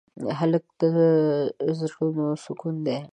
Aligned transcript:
هلک 0.39 0.65
د 0.81 0.83
زړونو 1.79 2.25
سکون 2.43 2.75
دی. 2.85 2.97